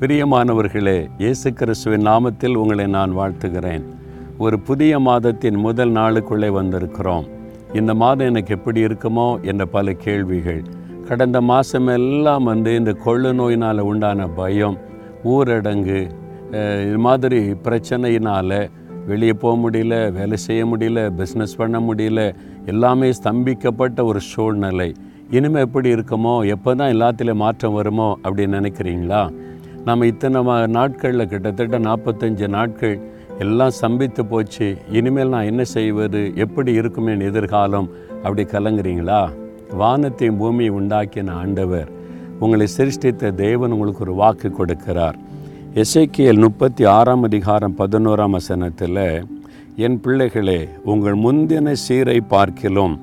பிரியமானவர்களே 0.00 0.96
இயேசு 1.22 1.48
கிறிஸ்துவின் 1.52 2.04
நாமத்தில் 2.08 2.56
உங்களை 2.60 2.84
நான் 2.86 3.12
வாழ்த்துகிறேன். 3.16 3.84
ஒரு 4.44 4.56
புதிய 4.66 4.98
மாதத்தின் 5.06 5.56
முதல் 5.64 5.92
நாளுக்குள்ளே 5.96 6.50
வந்திருக்கிறோம். 6.58 7.24
இந்த 7.78 7.92
மாதம் 8.02 8.28
எனக்கு 8.32 8.54
எப்படி 8.56 8.80
இருக்குமோ 8.84 9.24
என்ற 9.50 9.64
பல 9.66 9.94
கேள்விகள். 10.04 10.60
கடந்த 11.08 11.40
மாதமெல்லாம் 11.40 12.46
வந்து 12.50 12.74
இந்த 12.74 12.94
கொள்ளு 13.06 13.32
நோயினால் 13.40 13.82
உண்டான 13.90 14.28
பயம் 14.38 14.76
ஊரடங்கு 15.32 16.00
இது 16.86 17.00
மாதிரி 17.08 17.40
பிரச்சனையினால் 17.66 18.58
வெளியே 19.10 19.36
போக 19.42 19.56
முடியல 19.64 19.98
வேலை 20.20 20.38
செய்ய 20.46 20.62
முடியல 20.74 21.02
பிஸ்னஸ் 21.22 21.58
பண்ண 21.62 21.80
முடியல 21.88 22.30
எல்லாமே 22.66 23.10
ஸ்தம்பிக்கப்பட்ட 23.20 24.04
ஒரு 24.12 24.22
சூழ்நிலை. 24.32 24.90
இனிமேல் 25.36 25.66
எப்படி 25.66 25.88
இருக்குமோ 25.94 26.36
எப்போ 26.54 26.70
தான் 26.74 26.94
எல்லாத்துலேயும் 26.96 27.44
மாற்றம் 27.46 27.78
வருமோ 27.80 28.10
அப்படின்னு 28.24 28.58
நினைக்கிறீங்களா? 28.60 29.22
நம்ம 29.86 30.06
இத்தனை 30.06 30.40
நாட்களில் 30.66 31.28
கிட்டத்தட்ட 31.28 31.78
நாற்பத்தஞ்சு 31.78 32.48
நாட்கள் 32.48 32.96
எல்லாம் 33.38 33.70
சம்பித்து 33.70 34.26
போச்சு. 34.26 34.76
இனிமேல் 34.92 35.28
நான் 35.28 35.44
என்ன 35.44 35.64
செய்வது? 35.64 36.32
எப்படி 36.34 36.72
இருக்குமே 36.72 37.12
என் 37.12 37.20
எதிர்காலம்? 37.20 37.88
அப்படி 38.22 38.44
கலங்குறீங்களா? 38.44 39.20
வானத்தையும் 39.70 40.36
பூமியை 40.36 40.72
உண்டாக்கின 40.72 41.30
ஆண்டவர் 41.30 41.88
உங்களை 42.38 42.66
சிருஷ்டித்த 42.66 43.30
தேவன் 43.30 43.70
உங்களுக்கு 43.70 44.00
ஒரு 44.00 44.14
வாக்கு 44.14 44.52
கொடுக்கிறார். 44.58 45.16
எசேக்கியேல் 45.74 46.40
முப்பத்தி 46.40 46.84
ஆறாம் 46.84 47.22
அதிகாரம் 47.22 47.78
பதினோராம் 47.78 48.30
வசனத்தில் 48.30 49.04
என் 49.76 50.00
பிள்ளைகளே 50.00 50.68
உங்கள் 50.84 51.16
முந்தின 51.16 51.72
சீரை 51.72 52.20
பார்க்கிலும் 52.34 52.94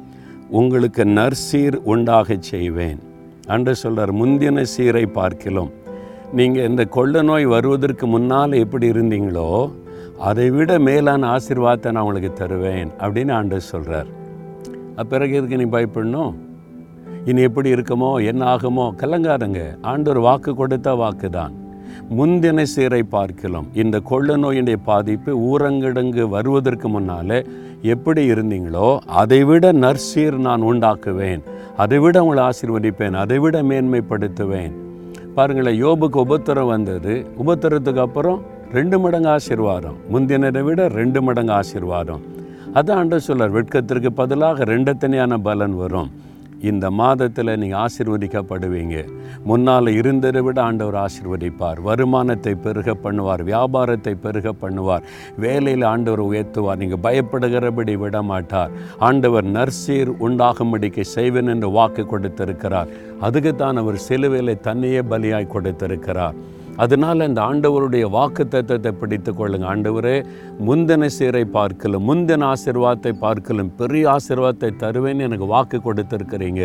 உங்களுக்கு 0.50 1.05
நற்சீர் 1.05 1.78
உண்டாகச் 1.84 2.48
செய்வேன். 2.52 3.00
அன்று 3.48 3.76
சொல்கிறார் 3.76 4.14
முந்தின 4.14 4.66
சீரை 4.78 5.05
பார்க்கிலும் 5.05 5.72
நீங்கள் 6.34 6.68
இந்த 6.70 6.86
கொள்ள 6.86 7.22
நோய் 7.22 7.46
வருவதற்கு 7.46 8.06
முன்னால் 8.08 8.52
எப்படி 8.52 8.88
இருந்தீங்களோ 8.94 9.50
அதை 10.20 10.50
விட 10.50 10.80
மேலான 10.80 11.27
ஆசீர்வாதத்தை 11.36 11.91
நான் 11.91 12.04
உங்களுக்கு 12.04 12.34
தருவேன் 12.34 12.90
அப்படின்னு 13.04 13.34
ஆண்டு 13.38 13.62
சொல்கிறார் 13.62 14.10
பிறகு 15.12 15.34
எதுக்கு 15.38 15.58
நீ 15.58 15.66
பயப்படணும்? 15.76 16.34
இனி 17.30 17.41
எப்படி 17.41 17.70
இருக்குமோ 17.76 18.10
என்ன 18.32 18.41
ஆகுமோ 18.46 18.86
கலங்காதங்க. 19.02 19.62
ஆண்டவர் 19.82 20.20
வாக்கு 20.27 20.54
கொடுத்த 20.55 20.96
வாக்கு 20.96 21.30
தான் 21.30 21.54
முந்தின 22.18 22.64
சீரை 22.74 23.02
பார்க்கலாம் 23.16 23.68
இந்த 23.74 23.99
கொள்ள 23.99 24.38
நோயினுடைய 24.38 24.77
பாதிப்பு 24.90 25.32
ஊரங்கடங்கு 25.49 26.24
வருவதற்கு 26.36 26.88
முன்னாலே 26.96 27.40
எப்படி 27.82 28.24
இருந்தீங்களோ 28.32 28.98
அதை 29.08 29.44
விட 29.44 29.71
நற்சீர் 29.71 30.38
நான் 30.48 30.62
உண்டாக்குவேன். 30.62 31.44
அதை 31.77 31.99
விட 31.99 32.24
உங்களை 32.24 32.44
ஆசீர்வதிப்பேன். 32.49 33.16
அதை 33.24 33.40
விட 33.40 33.64
மேன்மைப்படுத்துவேன். 33.64 34.74
பாருங்களேன் 35.38 35.80
யோபுக்கு 35.84 36.18
உபத்திரம் 36.26 36.68
வந்தது. 36.68 37.14
உபத்திரத்துக்கு 37.46 38.02
அப்புறம் 38.08 38.40
ரெண்டு 38.74 39.00
மடங்கு 39.00 39.30
ஆசீர்வாதம். 39.30 39.98
முந்தினரை 40.12 40.62
விட 40.64 40.88
ரெண்டு 41.00 41.22
மடங்கு 41.22 41.54
ஆசீர்வாதம். 41.54 42.22
அதான் 42.77 43.00
ஆண்டவர் 43.02 43.26
சொல்லார் 43.27 43.55
வெட்கத்திற்கு 43.58 44.12
பதிலாக 44.22 44.64
ரெண்டு 44.64 44.98
தனியான 44.98 45.38
பலன் 45.38 45.76
வரும். 45.84 46.10
இந்த 46.62 46.92
மாதத்தில் 46.92 47.58
நீங்கள் 47.58 47.80
ஆசிர்வதிக்கப்படுவீங்க. 47.86 49.06
முன்னால் 49.44 49.88
இருந்ததை 49.88 50.42
விட 50.42 50.62
ஆண்டவர் 50.64 50.96
ஆசீர்வதிப்பார். 50.96 51.82
வருமானத்தை 51.82 52.56
பெருக 52.56 52.96
பண்ணுவார். 53.04 53.44
வியாபாரத்தை 53.44 54.16
பெருக 54.16 54.54
பண்ணுவார். 54.62 55.04
வேலையில் 55.38 55.82
ஆண்டவர் 55.82 56.20
உயர்த்துவார். 56.20 56.78
நீங்கள் 56.78 57.04
பயப்படுகிறபடி 57.04 57.98
விட 57.98 58.22
மாட்டார் 58.22 58.72
ஆண்டவர் 59.00 59.46
நர்சீர் 59.46 60.12
உண்டாகும்படிக்கு 60.28 61.02
செய்வேன் 61.02 61.48
என்று 61.48 61.72
வாக்கு 61.72 62.06
கொடுத்திருக்கிறார். 62.06 62.88
அதுக்குத்தான் 63.22 63.78
அவர் 63.78 63.96
சிலுவையில் 63.96 64.62
தன்னையே 64.62 65.00
பலியாய் 65.00 65.53
கொடுத்திருக்கிறார். 65.56 66.36
அதனால் 66.84 67.25
இந்த 67.28 67.41
ஆண்டவருடைய 67.50 68.06
வாக்கு 68.16 68.44
தத்துவத்தை 68.47 68.91
பிடித்து 69.01 69.31
கொள்ளுங்கள் 69.34 69.69
ஆண்டவரே 69.72 70.16
முந்தின 70.68 71.09
சீரை 71.18 71.44
பார்க்கலும் 71.57 72.06
முந்தின 72.09 72.45
ஆசீர்வாதத்தை 72.53 73.13
பார்க்கலும் 73.23 73.72
பெரிய 73.79 74.03
ஆசீர்வாதத்தை 74.16 74.69
தருவேன்னு 74.84 75.25
எனக்கு 75.28 75.47
வாக்கு 75.53 75.78
கொடுத்துருக்குறீங்க. 75.88 76.62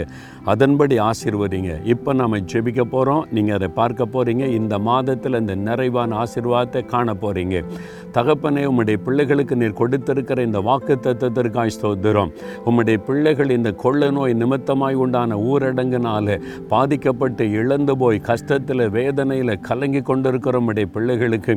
அதன்படி 0.52 0.96
ஆசீர்வதிங்க. 1.10 1.72
இப்போ 1.94 2.10
நம்ம 2.20 2.40
ஜெபிக்க 2.52 2.82
போகிறோம் 2.94 3.24
நீங்கள் 3.36 3.56
அதை 3.58 3.68
பார்க்க 3.80 4.06
போகிறீங்க 4.14 4.44
இந்த 4.58 4.74
மாதத்தில் 4.88 5.40
இந்த 5.42 5.54
நிறைவான 5.68 6.16
ஆசீர்வாதத்தை 6.24 6.82
காண 6.94 7.14
போகிறீங்க 7.24 7.56
தகப்பனே 8.16 8.62
உம்முடைய 8.70 8.98
பிள்ளைகளுக்கு 9.06 9.54
நீர் 9.62 9.78
கொடுத்திருக்கிற 9.80 10.38
இந்த 10.48 10.60
வாக்கு 10.68 10.94
தத்துவத்திற்காய் 11.06 11.74
ஸ்தோத்திரம். 11.76 12.30
உம்முடைய 12.68 12.96
பிள்ளைகள் 13.08 13.54
இந்த 13.58 13.70
கொள்ள 13.84 14.10
நோய் 14.10 14.38
நிமித்தமாய் 14.42 15.00
உண்டான 15.04 15.36
ஊரடங்குனால 15.50 16.38
பாதிக்கப்பட்டு 16.72 17.44
இழந்து 17.60 17.96
போய் 18.02 18.26
கஷ்டத்தில் 18.30 18.84
வேதனையில் 18.98 19.54
கலங்கி 19.68 19.99
கொண்டிருக்கிறோம் 20.08 20.68
பிள்ளைகளுக்கு. 20.94 21.54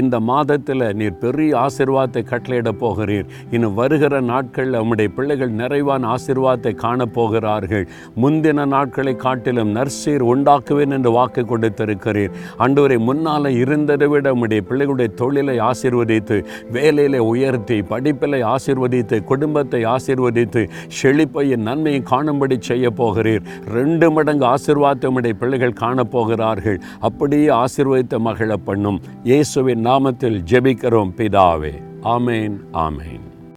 இந்த 0.00 0.16
மாதத்தில் 0.30 0.84
நீர் 1.00 1.18
பெரிய 1.22 1.50
ஆசிர்வாதத்தை 1.64 2.22
கட்டளையிட 2.30 2.70
போகிறீர். 2.82 3.26
இன்னும் 3.54 3.74
வருகிற 3.80 4.20
நாட்களில் 4.30 4.78
உம்முடைய 4.82 5.08
பிள்ளைகள் 5.16 5.52
நிறைவான 5.60 6.08
ஆசிர்வாதத்தை 6.14 6.72
காணப்போகிறார்கள் 6.84 7.84
முந்தின 8.22 8.66
நாட்களை 8.74 9.14
காட்டிலும் 9.24 9.72
நர்சீர் 9.76 10.24
உண்டாக்குவேன் 10.32 10.94
என்று 10.96 11.12
வாக்கு 11.18 11.44
கொடுத்திருக்கிறீர். 11.52 12.32
அன்றுவரை 12.66 12.98
முன்னால் 13.08 13.50
இருந்ததை 13.62 14.08
விட 14.14 14.34
உம்முடைய 14.36 14.62
பிள்ளைகளுடைய 14.70 15.10
தொழிலை 15.20 15.56
ஆசிர்வதித்து 15.70 16.38
வேலையில 16.76 17.22
உயர்த்தி 17.32 17.78
படிப்பிலை 17.92 18.40
ஆசிர்வதித்து 18.54 19.18
குடும்பத்தை 19.30 19.82
ஆசிர்வதித்து 19.94 20.62
செழிப்பையும் 21.00 21.66
நன்மையை 21.68 22.02
காணும்படி 22.12 22.58
செய்ய 22.70 22.90
போகிறீர். 23.00 23.44
ரெண்டு 23.78 24.06
மடங்கு 24.16 24.46
ஆசிர்வாதத்தை 24.54 25.08
உம்முடைய 25.10 25.34
பிள்ளைகள் 25.42 25.80
காணப்போகிறார்கள் 25.82 26.78
அப்படியே 27.08 27.48
ஆசீர்வதித்த 27.84 28.18
மகிழ 28.18 28.56
பண்ணும் 28.56 29.00
இயேசுவின் 29.22 29.86
நாமத்தில் 29.86 30.38
ஜெபிக்கிறோம் 30.50 31.12
பிதாவே. 31.16 31.72
ஆமேன் 32.14 32.56
ஆமேன். 32.72 33.24